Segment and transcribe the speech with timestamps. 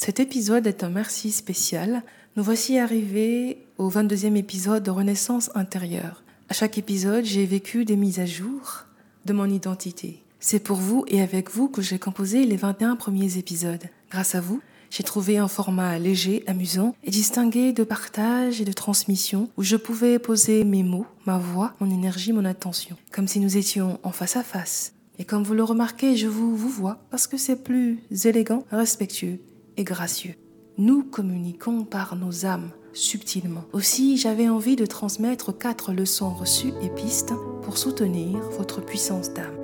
[0.00, 2.02] Cet épisode est un merci spécial.
[2.34, 6.22] Nous voici arrivés au 22e épisode de Renaissance intérieure.
[6.48, 8.86] À chaque épisode, j'ai vécu des mises à jour
[9.26, 10.22] de mon identité.
[10.40, 13.84] C'est pour vous et avec vous que j'ai composé les 21 premiers épisodes.
[14.10, 18.72] Grâce à vous, j'ai trouvé un format léger, amusant et distingué de partage et de
[18.72, 23.38] transmission où je pouvais poser mes mots, ma voix, mon énergie, mon attention, comme si
[23.38, 24.94] nous étions en face à face.
[25.18, 29.40] Et comme vous le remarquez, je vous vous vois parce que c'est plus élégant, respectueux
[29.84, 30.34] gracieux.
[30.78, 33.64] Nous communiquons par nos âmes subtilement.
[33.72, 39.56] Aussi, j'avais envie de transmettre quatre leçons reçues et pistes pour soutenir votre puissance d'âme.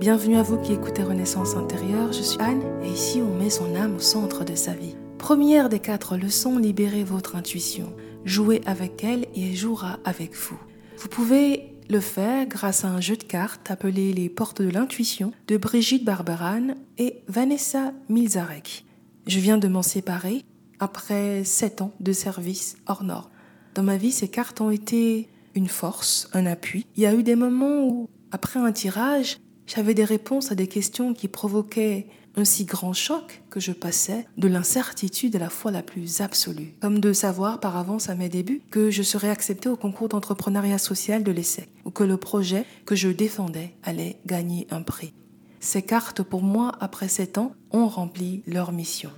[0.00, 3.74] Bienvenue à vous qui écoutez Renaissance intérieure, je suis Anne et ici on met son
[3.74, 4.94] âme au centre de sa vie.
[5.18, 7.92] Première des quatre leçons, libérez votre intuition.
[8.24, 10.58] Jouez avec elle et elle jouera avec vous.
[10.98, 15.32] Vous pouvez le faire grâce à un jeu de cartes appelé Les Portes de l'intuition
[15.48, 18.84] de Brigitte Barberan et Vanessa Milzarek.
[19.28, 20.42] Je viens de m'en séparer
[20.80, 23.30] après sept ans de service hors nord.
[23.74, 26.86] Dans ma vie, ces cartes ont été une force, un appui.
[26.96, 30.66] Il y a eu des moments où, après un tirage, j'avais des réponses à des
[30.66, 32.06] questions qui provoquaient
[32.36, 36.72] un si grand choc que je passais de l'incertitude à la fois la plus absolue,
[36.80, 40.78] comme de savoir par avance à mes débuts que je serais accepté au concours d'entrepreneuriat
[40.78, 45.12] social de l'essai, ou que le projet que je défendais allait gagner un prix.
[45.60, 49.10] Ces cartes, pour moi, après sept ans, ont rempli leur mission.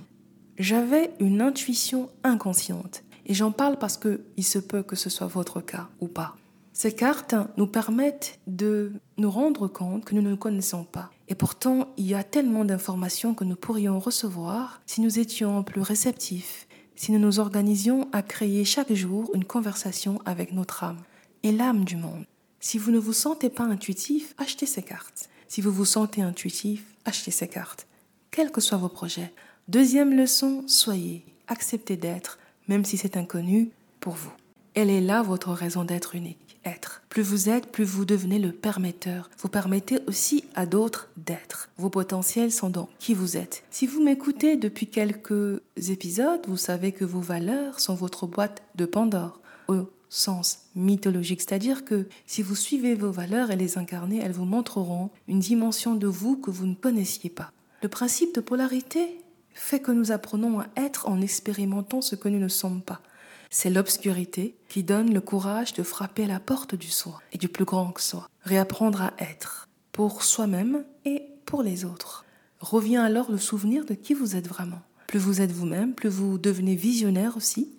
[0.57, 5.27] J'avais une intuition inconsciente, et j'en parle parce que il se peut que ce soit
[5.27, 6.35] votre cas ou pas.
[6.73, 11.11] Ces cartes nous permettent de nous rendre compte que nous ne connaissons pas.
[11.27, 15.81] Et pourtant, il y a tellement d'informations que nous pourrions recevoir si nous étions plus
[15.81, 21.01] réceptifs, si nous nous organisions à créer chaque jour une conversation avec notre âme
[21.43, 22.25] et l'âme du monde.
[22.59, 25.29] Si vous ne vous sentez pas intuitif, achetez ces cartes.
[25.47, 27.87] Si vous vous sentez intuitif, achetez ces cartes.
[28.31, 29.33] Quels que soient vos projets.
[29.67, 34.31] Deuxième leçon, soyez, acceptez d'être, même si c'est inconnu pour vous.
[34.73, 37.01] Elle est là votre raison d'être unique être.
[37.09, 39.29] Plus vous êtes, plus vous devenez le permetteur.
[39.37, 41.69] Vous permettez aussi à d'autres d'être.
[41.77, 43.63] Vos potentiels sont dans qui vous êtes.
[43.71, 48.85] Si vous m'écoutez depuis quelques épisodes, vous savez que vos valeurs sont votre boîte de
[48.85, 54.33] Pandore au sens mythologique, c'est-à-dire que si vous suivez vos valeurs et les incarnez, elles
[54.33, 57.51] vous montreront une dimension de vous que vous ne connaissiez pas.
[57.81, 59.19] Le principe de polarité
[59.55, 63.01] fait que nous apprenons à être en expérimentant ce que nous ne sommes pas.
[63.49, 67.49] C'est l'obscurité qui donne le courage de frapper à la porte du soi et du
[67.49, 68.29] plus grand que soi.
[68.43, 72.23] Réapprendre à être pour soi-même et pour les autres.
[72.59, 74.83] Revient alors le souvenir de qui vous êtes vraiment.
[75.07, 77.71] Plus vous êtes vous-même, plus vous devenez visionnaire aussi.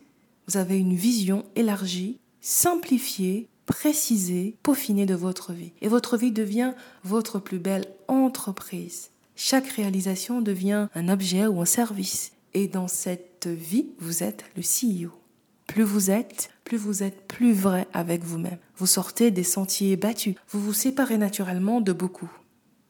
[0.48, 5.72] Vous avez une vision élargie, simplifiée, précisée, peaufinée de votre vie.
[5.80, 6.72] Et votre vie devient
[7.04, 9.12] votre plus belle entreprise.
[9.37, 12.32] Chaque réalisation devient un objet ou un service.
[12.54, 15.10] Et dans cette vie, vous êtes le CEO.
[15.66, 18.59] Plus vous êtes, plus vous êtes plus vrai avec vous-même.
[18.76, 20.34] Vous sortez des sentiers battus.
[20.50, 22.31] Vous vous séparez naturellement de beaucoup.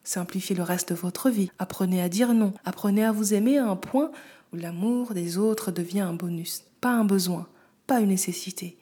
[0.05, 1.51] Simplifiez le reste de votre vie.
[1.61, 2.53] Apprenez à dire non.
[2.65, 4.11] Apprenez à vous aimer à un point
[4.53, 7.47] où l'amour des autres devient un bonus, pas un besoin,
[7.87, 8.77] pas une nécessité.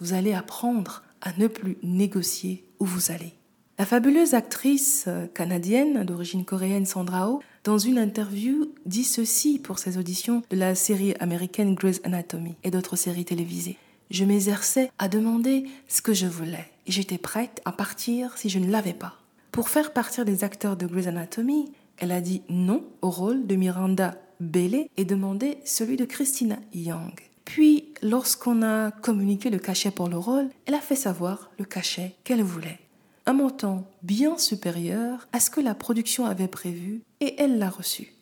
[0.00, 3.32] Vous allez apprendre à ne plus négocier où vous allez.
[3.76, 9.80] La fabuleuse actrice euh, canadienne d'origine coréenne Sandra Oh, dans une interview, dit ceci pour
[9.80, 13.76] ses auditions de la série américaine Grey's Anatomy et d'autres séries télévisées.
[14.12, 18.60] Je m'exerçais à demander ce que je voulais et j'étais prête à partir si je
[18.60, 19.14] ne l'avais pas.
[19.50, 23.56] Pour faire partir des acteurs de Grey's Anatomy, elle a dit non au rôle de
[23.56, 27.18] Miranda Bailey et demandé celui de Christina Young.
[27.44, 32.14] Puis, lorsqu'on a communiqué le cachet pour le rôle, elle a fait savoir le cachet
[32.22, 32.78] qu'elle voulait
[33.26, 38.12] un montant bien supérieur à ce que la production avait prévu et elle l'a reçu.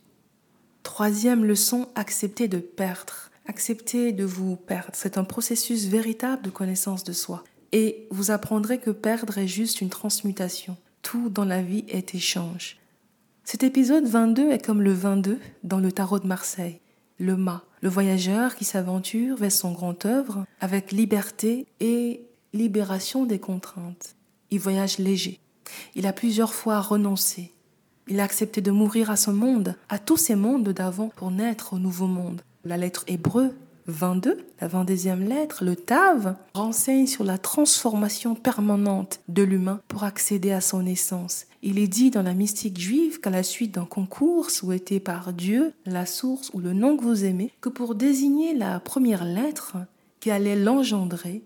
[0.82, 3.30] Troisième leçon, accepter de perdre.
[3.46, 4.92] Accepter de vous perdre.
[4.94, 7.42] C'est un processus véritable de connaissance de soi.
[7.72, 10.76] Et vous apprendrez que perdre est juste une transmutation.
[11.02, 12.78] Tout dans la vie est échange.
[13.44, 16.80] Cet épisode 22 est comme le 22 dans le tarot de Marseille.
[17.18, 23.40] Le mât, le voyageur qui s'aventure vers son grand œuvre avec liberté et libération des
[23.40, 24.14] contraintes.
[24.52, 25.40] Il voyage léger.
[25.94, 27.52] Il a plusieurs fois renoncé.
[28.06, 31.72] Il a accepté de mourir à ce monde, à tous ces mondes d'avant, pour naître
[31.72, 32.42] au nouveau monde.
[32.66, 33.54] La lettre hébreu
[33.86, 40.52] 22, la 22e lettre, le Tav, renseigne sur la transformation permanente de l'humain pour accéder
[40.52, 41.46] à son essence.
[41.62, 45.72] Il est dit dans la mystique juive qu'à la suite d'un concours souhaité par Dieu,
[45.86, 49.78] la source ou le nom que vous aimez, que pour désigner la première lettre
[50.20, 51.42] qui allait l'engendrer,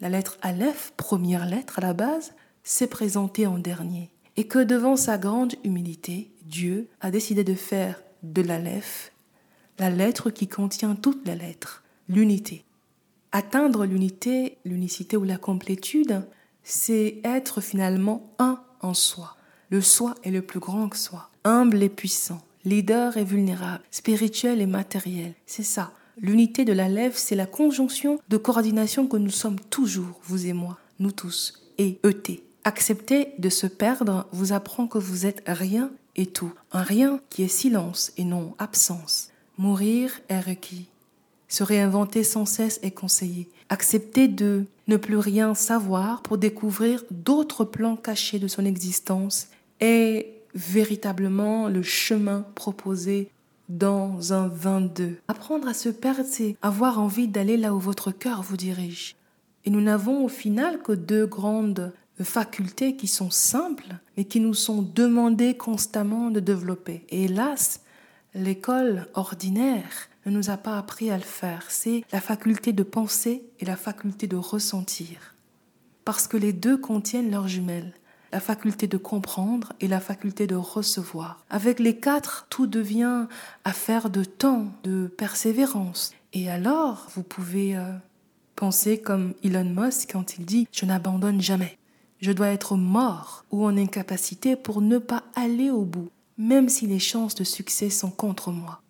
[0.00, 2.32] la lettre Aleph, première lettre à la base,
[2.64, 8.02] s'est présenté en dernier et que devant sa grande humilité, Dieu a décidé de faire
[8.22, 9.12] de l'Aleph
[9.78, 12.64] la lettre qui contient toutes les lettres, l'unité.
[13.32, 16.22] Atteindre l'unité, l'unicité ou la complétude,
[16.62, 19.36] c'est être finalement un en soi.
[19.70, 24.60] Le soi est le plus grand que soi, humble et puissant, leader et vulnérable, spirituel
[24.60, 25.34] et matériel.
[25.46, 25.92] C'est ça.
[26.18, 30.78] L'unité de la c'est la conjonction de coordination que nous sommes toujours, vous et moi,
[30.98, 32.42] nous tous, et ET.
[32.64, 36.52] Accepter de se perdre vous apprend que vous êtes rien et tout.
[36.70, 39.30] Un rien qui est silence et non absence.
[39.58, 40.88] Mourir est requis.
[41.48, 43.50] Se réinventer sans cesse est conseillé.
[43.68, 49.48] Accepter de ne plus rien savoir pour découvrir d'autres plans cachés de son existence
[49.80, 53.28] est véritablement le chemin proposé
[53.68, 55.16] dans un 22.
[55.28, 59.16] Apprendre à se perdre, c'est avoir envie d'aller là où votre cœur vous dirige.
[59.64, 64.54] Et nous n'avons au final que deux grandes facultés qui sont simples, mais qui nous
[64.54, 67.04] sont demandées constamment de développer.
[67.10, 67.80] Et hélas,
[68.34, 71.64] l'école ordinaire ne nous a pas appris à le faire.
[71.68, 75.34] C'est la faculté de penser et la faculté de ressentir.
[76.04, 77.94] Parce que les deux contiennent leurs jumelles
[78.32, 81.44] la faculté de comprendre et la faculté de recevoir.
[81.50, 83.26] Avec les quatre, tout devient
[83.64, 86.14] affaire de temps, de persévérance.
[86.32, 87.92] Et alors, vous pouvez euh,
[88.56, 91.66] penser comme Elon Musk quand il dit⁇ Je n'abandonne jamais⁇
[92.22, 96.08] Je dois être mort ou en incapacité pour ne pas aller au bout,
[96.38, 98.80] même si les chances de succès sont contre moi.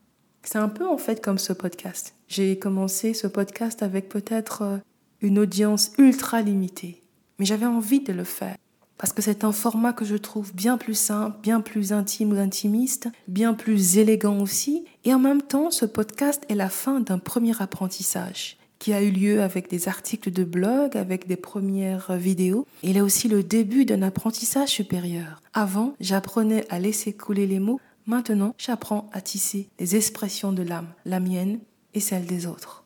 [0.42, 2.14] C'est un peu en fait comme ce podcast.
[2.28, 4.76] J'ai commencé ce podcast avec peut-être euh,
[5.22, 7.00] une audience ultra limitée,
[7.38, 8.56] mais j'avais envie de le faire
[8.98, 12.36] parce que c'est un format que je trouve bien plus simple, bien plus intime ou
[12.38, 14.84] intimiste, bien plus élégant aussi.
[15.04, 19.12] Et en même temps, ce podcast est la fin d'un premier apprentissage qui a eu
[19.12, 22.66] lieu avec des articles de blog, avec des premières vidéos.
[22.82, 25.40] Il est aussi le début d'un apprentissage supérieur.
[25.54, 27.80] Avant, j'apprenais à laisser couler les mots.
[28.06, 31.60] Maintenant, j'apprends à tisser les expressions de l'âme, la mienne
[31.94, 32.82] et celle des autres.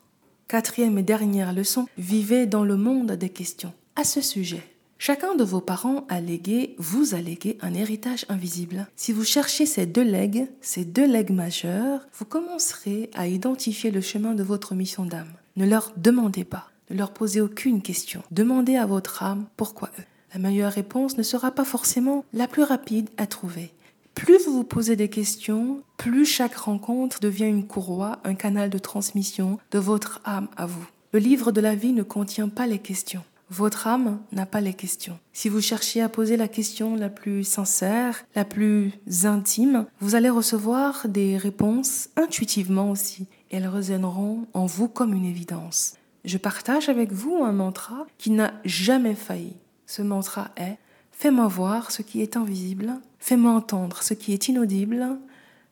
[0.48, 3.72] Quatrième et dernière leçon, vivez dans le monde des questions.
[3.96, 4.62] À ce sujet,
[4.98, 8.86] Chacun de vos parents a légué, vous a légué un héritage invisible.
[8.96, 14.00] Si vous cherchez ces deux legs, ces deux legs majeurs, vous commencerez à identifier le
[14.00, 15.32] chemin de votre mission d'âme.
[15.56, 18.22] Ne leur demandez pas, ne leur posez aucune question.
[18.30, 20.04] Demandez à votre âme pourquoi eux.
[20.34, 23.72] La meilleure réponse ne sera pas forcément la plus rapide à trouver.
[24.14, 28.78] Plus vous vous posez des questions, plus chaque rencontre devient une courroie, un canal de
[28.78, 30.86] transmission de votre âme à vous.
[31.12, 33.24] Le livre de la vie ne contient pas les questions.
[33.48, 35.18] Votre âme n'a pas les questions.
[35.32, 38.92] Si vous cherchez à poser la question la plus sincère, la plus
[39.22, 43.26] intime, vous allez recevoir des réponses intuitivement aussi.
[43.50, 45.94] Elles résonneront en vous comme une évidence.
[46.24, 49.56] Je partage avec vous un mantra qui n'a jamais failli.
[49.86, 50.78] Ce mantra est
[51.18, 55.18] Fais-moi voir ce qui est invisible, fais-moi entendre ce qui est inaudible,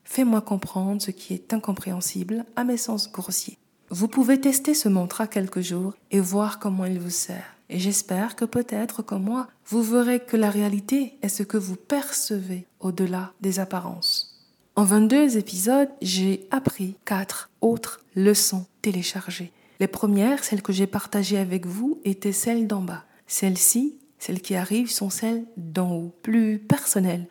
[0.02, 3.58] fais-moi comprendre ce qui est incompréhensible à mes sens grossiers.
[3.90, 7.56] Vous pouvez tester ce mantra quelques jours et voir comment il vous sert.
[7.68, 11.76] Et j'espère que peut-être comme moi, vous verrez que la réalité est ce que vous
[11.76, 14.33] percevez au-delà des apparences.
[14.76, 19.52] En 22 épisodes, j'ai appris quatre autres leçons téléchargées.
[19.78, 23.04] Les premières, celles que j'ai partagées avec vous, étaient celles d'en bas.
[23.28, 27.28] Celles-ci, celles qui arrivent, sont celles d'en haut, plus personnelles.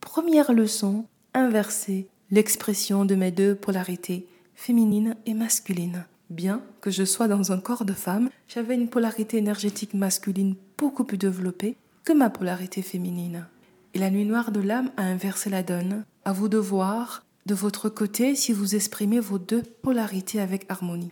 [0.00, 6.04] Première leçon, inverser l'expression de mes deux polarités, féminine et masculine.
[6.28, 11.04] Bien que je sois dans un corps de femme, j'avais une polarité énergétique masculine beaucoup
[11.04, 13.46] plus développée que ma polarité féminine.
[13.94, 16.04] Et la nuit noire de l'âme a inversé la donne.
[16.24, 21.10] À vous de voir de votre côté si vous exprimez vos deux polarités avec harmonie.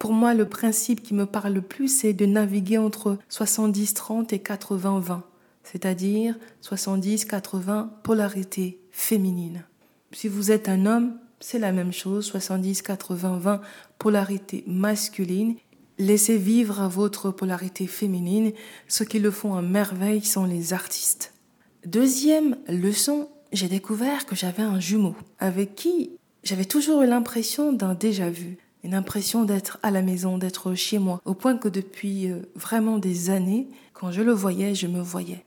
[0.00, 4.38] Pour moi, le principe qui me parle le plus, c'est de naviguer entre 70-30 et
[4.38, 5.20] 80-20,
[5.62, 9.62] c'est-à-dire 70-80 polarités féminines.
[10.10, 13.60] Si vous êtes un homme, c'est la même chose, 70, 80, 20,
[13.98, 15.54] polarité masculine.
[15.98, 18.52] Laissez vivre à votre polarité féminine.
[18.88, 21.34] Ceux qui le font à merveille sont les artistes.
[21.86, 26.10] Deuxième leçon, j'ai découvert que j'avais un jumeau avec qui
[26.42, 31.20] j'avais toujours eu l'impression d'un déjà-vu, une impression d'être à la maison, d'être chez moi,
[31.24, 35.44] au point que depuis euh, vraiment des années, quand je le voyais, je me voyais.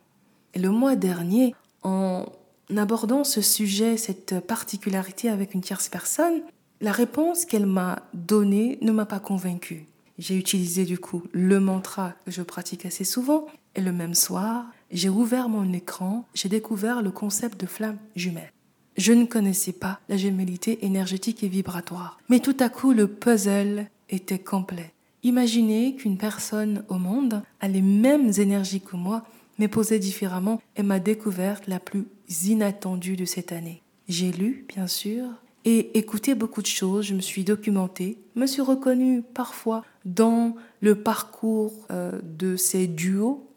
[0.54, 2.26] Et le mois dernier, en
[2.72, 6.42] en abordant ce sujet, cette particularité avec une tierce personne,
[6.82, 9.86] la réponse qu'elle m'a donnée ne m'a pas convaincue.
[10.18, 14.66] J'ai utilisé du coup le mantra que je pratique assez souvent et le même soir,
[14.94, 18.54] j'ai ouvert mon écran, j'ai découvert le concept de flamme jumelle.
[18.96, 23.88] Je ne connaissais pas la gémellité énergétique et vibratoire, mais tout à coup le puzzle
[24.10, 24.94] était complet.
[25.24, 29.26] Imaginez qu'une personne au monde a les mêmes énergies que moi,
[29.58, 32.06] mais posée différemment, est ma découverte la plus
[32.46, 33.82] inattendue de cette année.
[34.08, 35.30] J'ai lu, bien sûr,
[35.66, 40.96] et écouté beaucoup de choses, je me suis documentée, me suis reconnue parfois dans le
[40.96, 43.50] parcours euh, de ces duos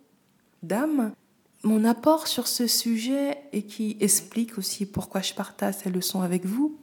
[0.62, 1.12] d'âmes.
[1.66, 6.46] Mon apport sur ce sujet et qui explique aussi pourquoi je partage ces leçons avec
[6.46, 6.78] vous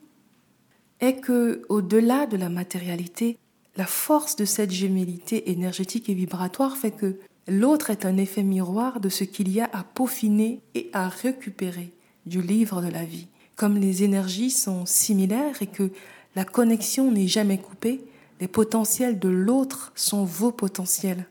[1.00, 3.38] est que au-delà de la matérialité,
[3.78, 9.00] la force de cette gémellité énergétique et vibratoire fait que l'autre est un effet miroir
[9.00, 11.94] de ce qu'il y a à peaufiner et à récupérer
[12.26, 13.28] du livre de la vie.
[13.56, 15.92] Comme les énergies sont similaires et que
[16.36, 18.04] la connexion n'est jamais coupée,
[18.42, 21.26] les potentiels de l'autre sont vos potentiels.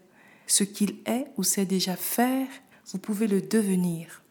[0.47, 2.49] Ce qu'il est ou sait déjà faire,
[2.91, 4.23] vous pouvez le devenir.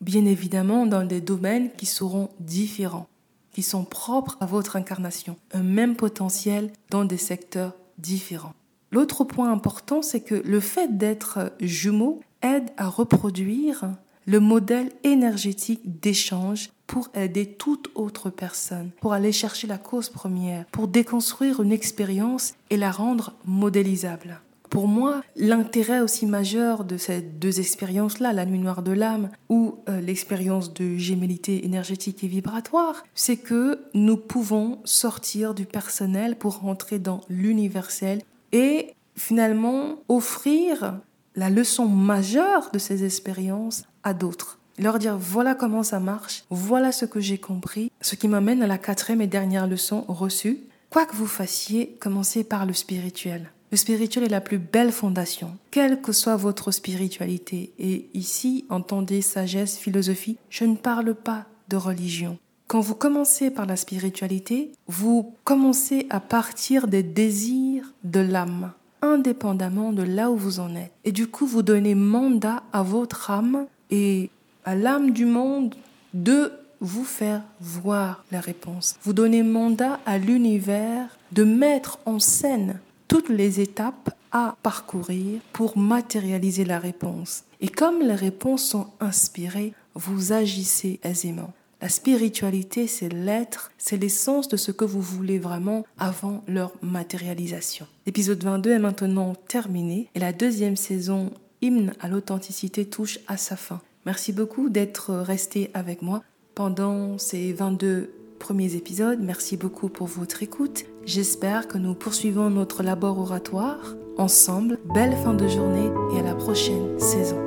[0.00, 3.08] Bien évidemment dans des domaines qui seront différents,
[3.52, 5.36] qui sont propres à votre incarnation.
[5.52, 8.54] Un même potentiel dans des secteurs différents.
[8.92, 13.90] L'autre point important, c'est que le fait d'être jumeau aide à reproduire
[14.26, 20.66] le modèle énergétique d'échange pour aider toute autre personne, pour aller chercher la cause première,
[20.66, 24.40] pour déconstruire une expérience et la rendre modélisable.
[24.76, 29.76] Pour moi, l'intérêt aussi majeur de ces deux expériences-là, la nuit noire de l'âme ou
[29.88, 36.58] euh, l'expérience de gémellité énergétique et vibratoire, c'est que nous pouvons sortir du personnel pour
[36.58, 38.20] rentrer dans l'universel
[38.52, 41.00] et finalement offrir
[41.36, 44.58] la leçon majeure de ces expériences à d'autres.
[44.78, 48.66] Leur dire voilà comment ça marche, voilà ce que j'ai compris, ce qui m'amène à
[48.66, 50.58] la quatrième et dernière leçon reçue.
[50.90, 53.52] Quoi que vous fassiez, commencez par le spirituel.
[53.76, 57.74] Le spirituel est la plus belle fondation, quelle que soit votre spiritualité.
[57.78, 62.38] Et ici, entendez sagesse, philosophie, je ne parle pas de religion.
[62.68, 69.92] Quand vous commencez par la spiritualité, vous commencez à partir des désirs de l'âme, indépendamment
[69.92, 70.92] de là où vous en êtes.
[71.04, 74.30] Et du coup, vous donnez mandat à votre âme et
[74.64, 75.74] à l'âme du monde
[76.14, 78.96] de vous faire voir la réponse.
[79.02, 82.80] Vous donnez mandat à l'univers de mettre en scène
[83.16, 87.44] toutes les étapes à parcourir pour matérialiser la réponse.
[87.62, 91.54] Et comme les réponses sont inspirées, vous agissez aisément.
[91.80, 97.86] La spiritualité, c'est l'être, c'est l'essence de ce que vous voulez vraiment avant leur matérialisation.
[98.04, 101.30] L'épisode 22 est maintenant terminé et la deuxième saison
[101.62, 103.80] Hymne à l'authenticité touche à sa fin.
[104.04, 106.22] Merci beaucoup d'être resté avec moi
[106.54, 109.20] pendant ces 22 premiers épisodes.
[109.20, 110.84] Merci beaucoup pour votre écoute.
[111.04, 114.78] J'espère que nous poursuivons notre labor oratoire ensemble.
[114.94, 117.45] Belle fin de journée et à la prochaine saison.